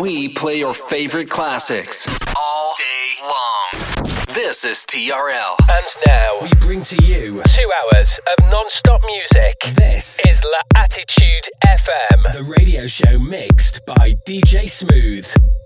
[0.00, 2.06] we play your favorite classics
[2.36, 4.04] all day long.
[4.34, 5.56] This is TRL.
[5.70, 9.54] And now we bring to you two hours of non-stop music.
[9.76, 15.65] This is L'Attitude FM, the radio show mixed by DJ Smooth.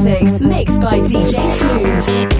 [0.00, 2.39] Classics mixed by DJ Smooth.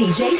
[0.01, 0.40] DJ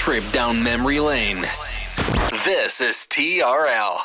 [0.00, 1.42] trip down memory lane.
[2.46, 3.99] This is TRL.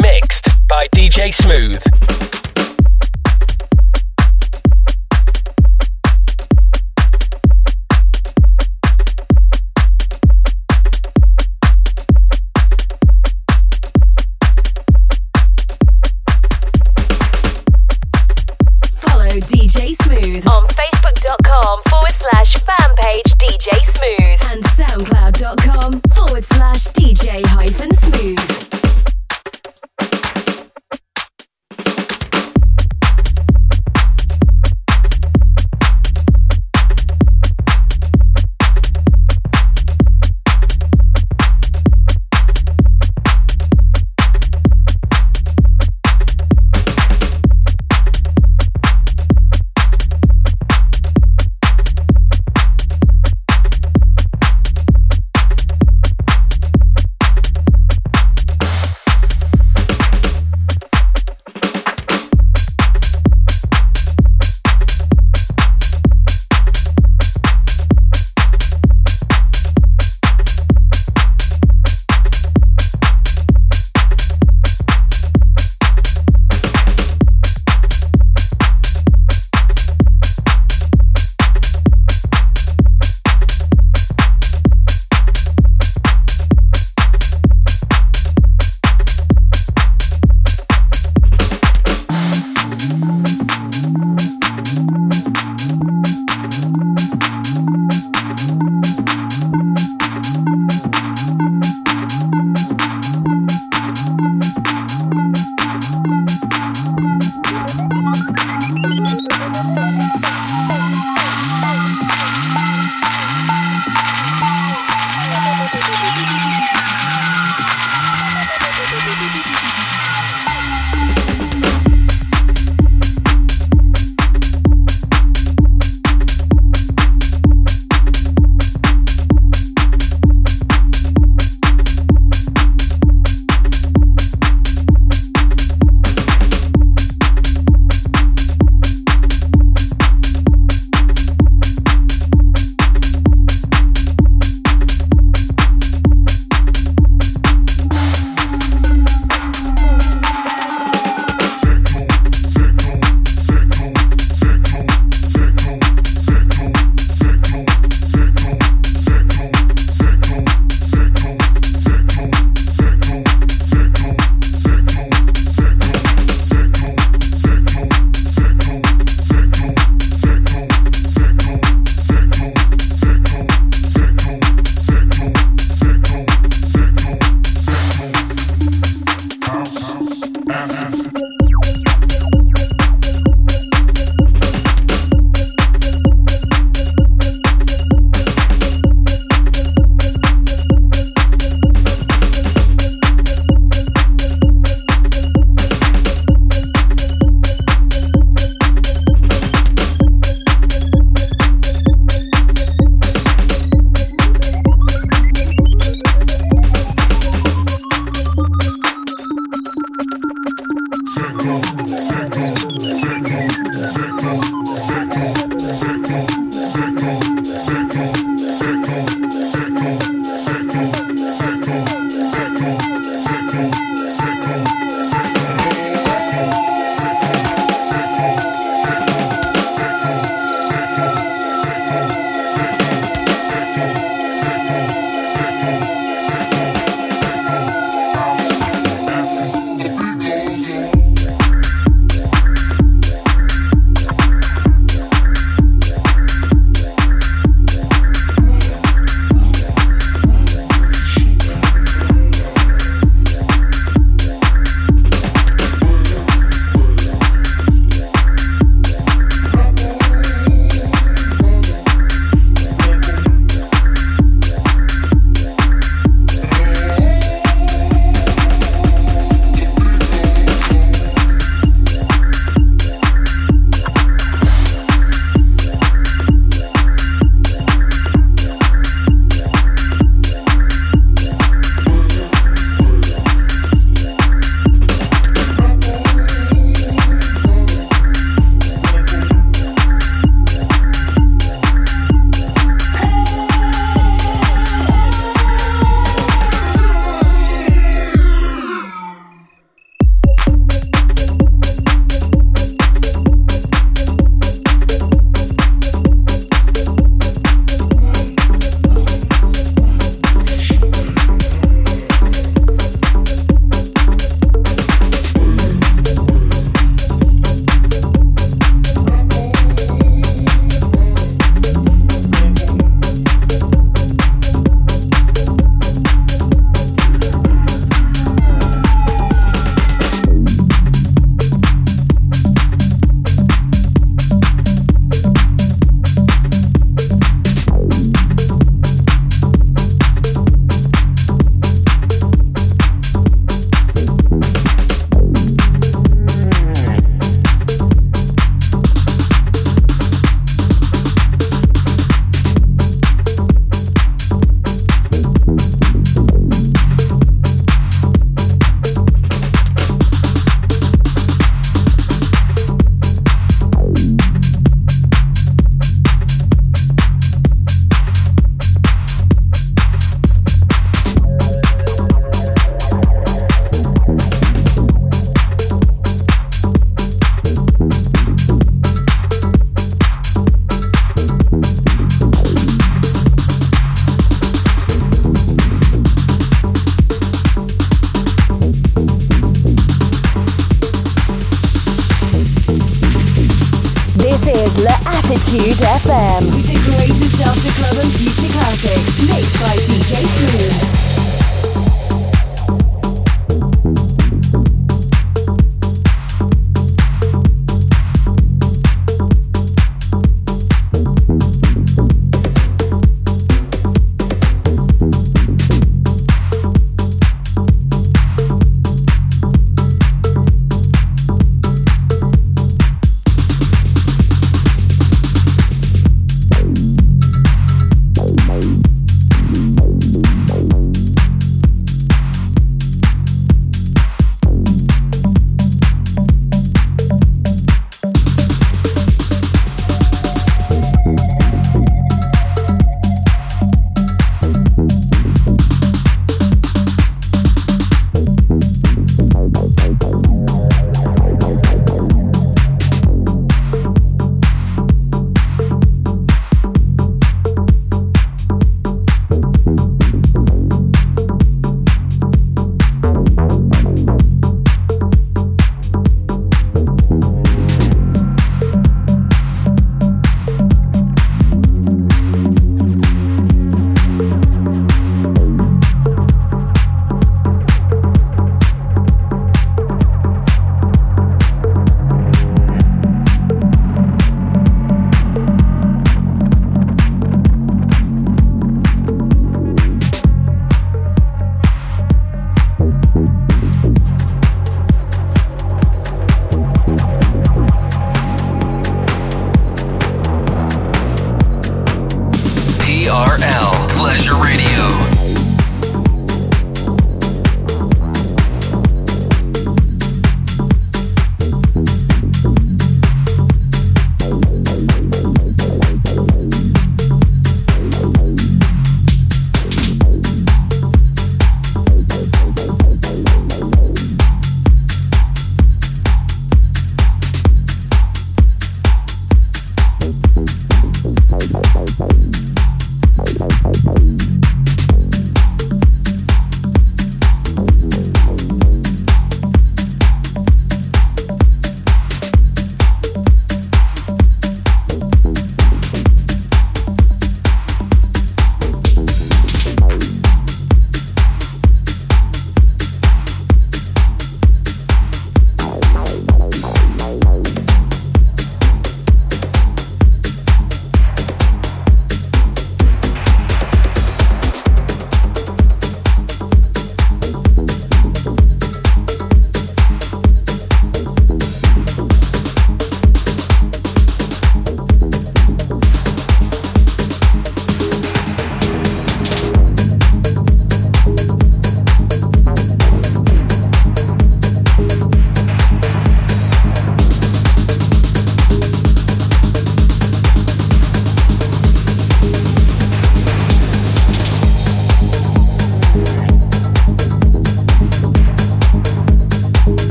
[0.00, 2.45] mixed by DJ Smooth.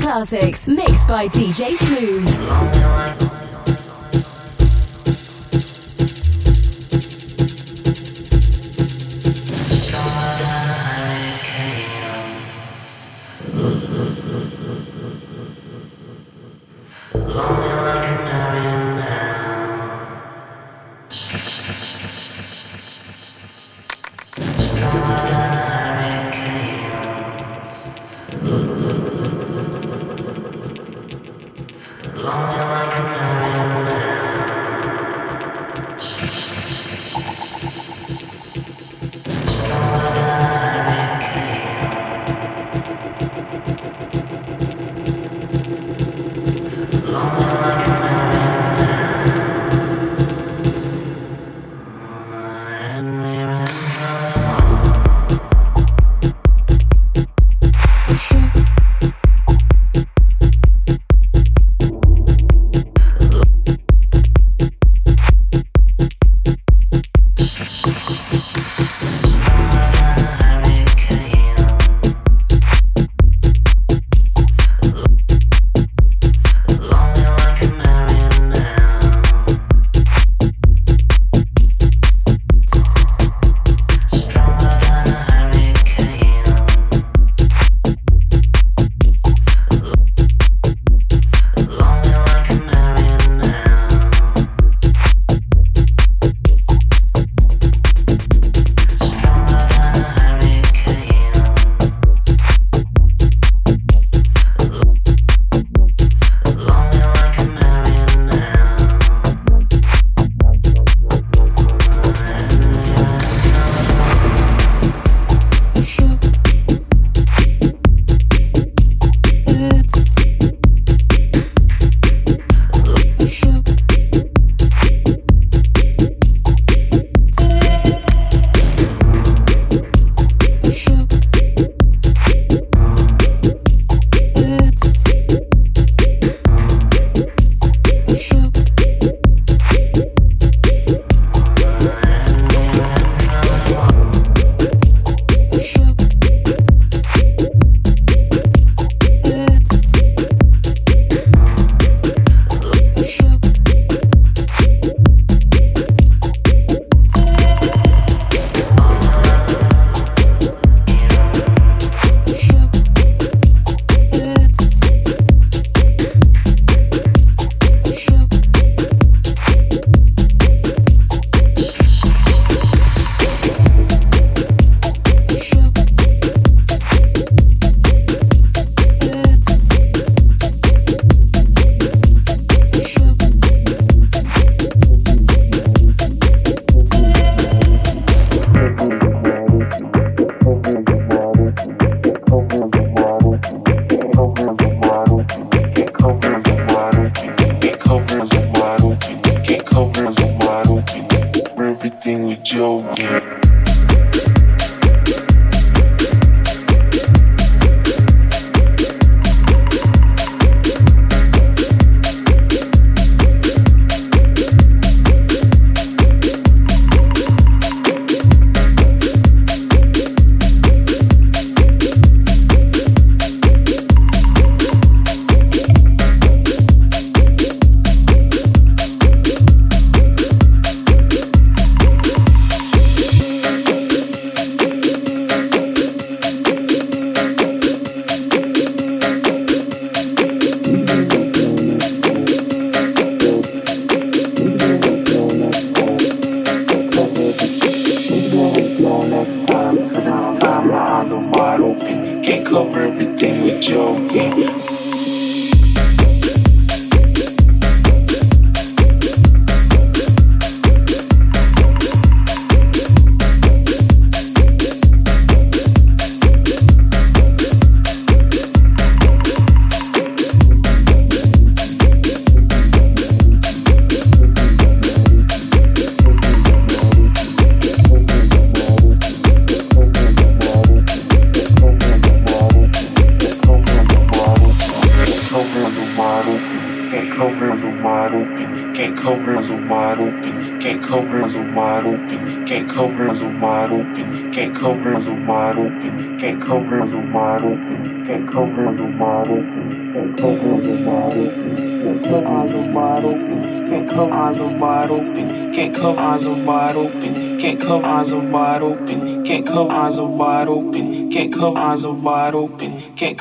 [0.00, 0.68] Classics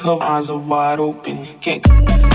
[0.05, 1.47] come eyes are wide open.
[1.61, 2.34] Can't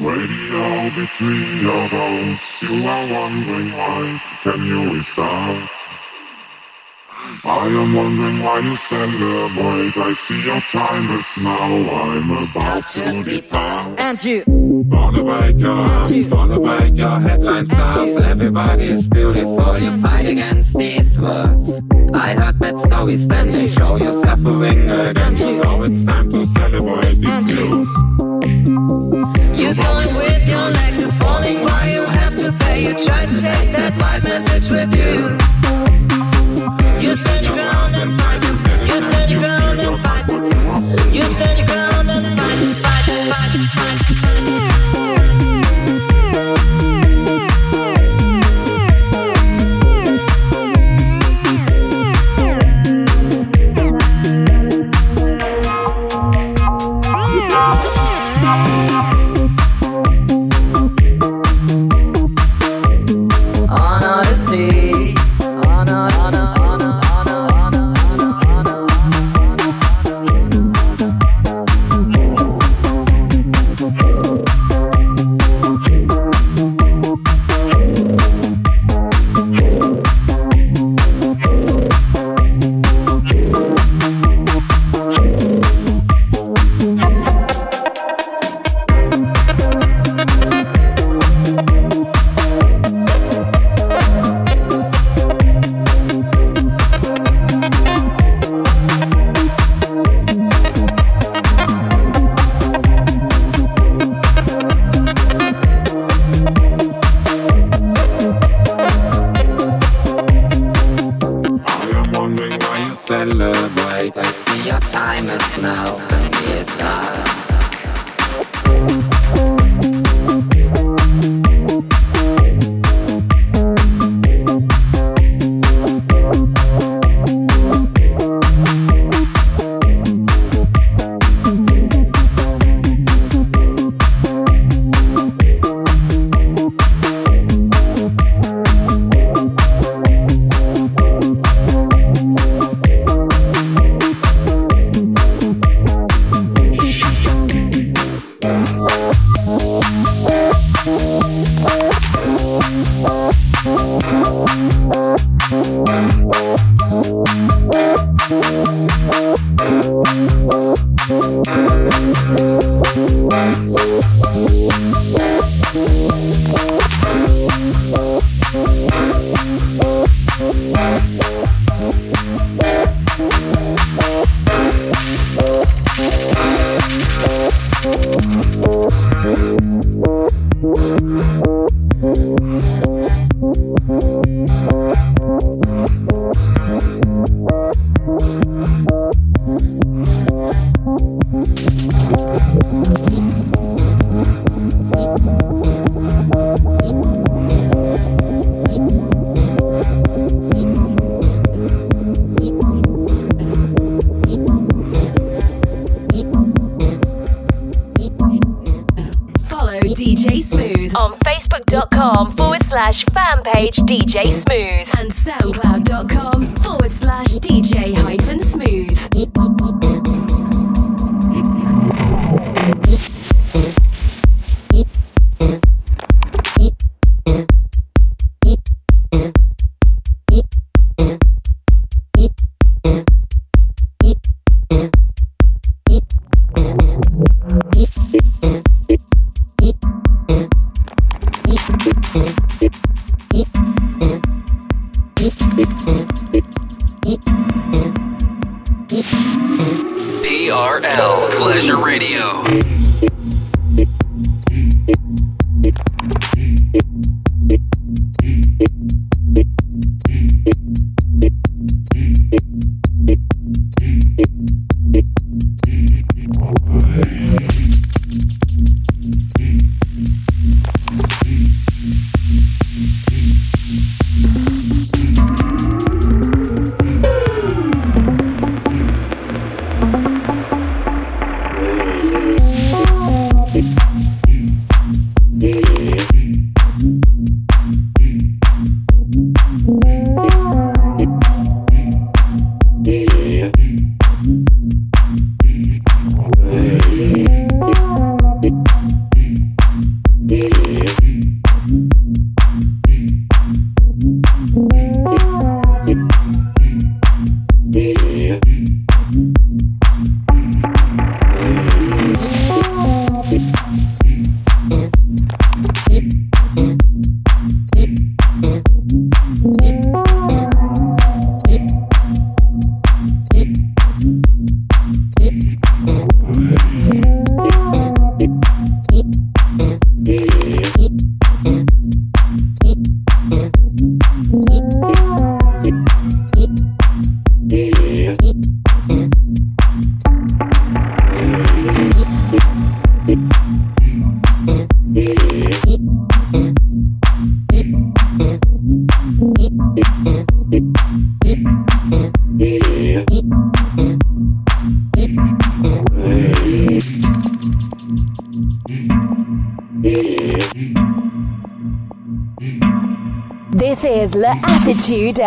[0.00, 5.62] Radio between your bones, you are wondering why, can you restart?
[7.44, 9.96] I am wondering why you celebrate.
[9.98, 12.00] I see your time is now.
[12.00, 14.00] I'm about to depart.
[14.00, 14.42] And you.
[14.88, 18.16] Gonna break your hearts, gonna break your headline stars.
[18.16, 19.78] Everybody's beautiful.
[19.78, 21.82] You fight against these words.
[22.14, 25.36] I heard bad stories, then they show you suffering again.
[25.36, 28.99] You know it's time to celebrate these news.
[29.20, 32.84] You're going with your legs, you're falling while you have to pay.
[32.84, 35.36] You try to take that white message with you.
[37.06, 38.42] You stand your ground and fight.
[38.88, 41.14] You stand your ground and fight.
[41.14, 41.59] You stand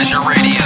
[0.00, 0.59] Pleasure Radio.